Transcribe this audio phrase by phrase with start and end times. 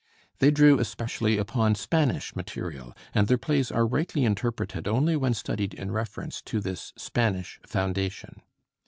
[0.39, 5.75] They drew especially upon Spanish material, and their plays are rightly interpreted only when studied
[5.75, 8.41] in reference to this Spanish foundation.